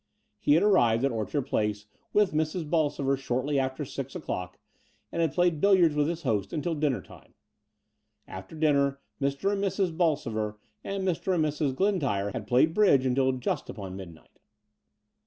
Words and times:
He 0.39 0.53
had 0.53 0.63
arrived 0.63 1.05
at 1.05 1.11
Orchard 1.11 1.43
Place 1.43 1.85
with 2.11 2.33
Mrs. 2.33 2.67
Bolsover 2.67 3.15
shortly 3.15 3.59
after 3.59 3.85
six 3.85 4.15
o'clock, 4.15 4.57
and 5.11 5.21
had 5.21 5.31
played 5.35 5.61
billiards 5.61 5.93
with 5.93 6.07
his 6.07 6.23
host 6.23 6.49
imtil 6.49 6.79
dinner 6.79 7.03
time. 7.03 7.35
After 8.27 8.55
dinner 8.55 8.99
Mr. 9.21 9.51
and 9.51 9.63
Mrs. 9.63 9.95
Bolsover 9.95 10.57
and 10.83 11.07
Mr. 11.07 11.35
and 11.35 11.45
Mrs. 11.45 11.75
Glentyre 11.75 12.31
had 12.31 12.47
played 12.47 12.73
bridge 12.73 13.05
until 13.05 13.31
just 13.33 13.69
upon 13.69 13.95
midnight. 13.95 14.39